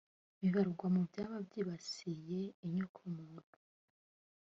bibarwa 0.39 0.85
mu 0.93 1.01
byaba 1.07 1.37
byibasiye 1.47 2.39
inyokomuntu 2.65 3.57